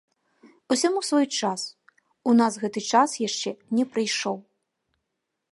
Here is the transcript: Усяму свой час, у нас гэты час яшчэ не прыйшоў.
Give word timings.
Усяму 0.75 0.99
свой 1.09 1.27
час, 1.41 1.61
у 2.31 2.35
нас 2.39 2.53
гэты 2.63 2.79
час 2.93 3.09
яшчэ 3.27 3.55
не 3.81 3.85
прыйшоў. 3.95 4.37